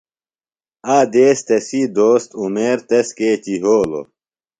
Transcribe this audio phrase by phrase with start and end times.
[0.95, 4.05] آ دیس تسی دوست عُمیر تس کیچیۡ یھولوۡ.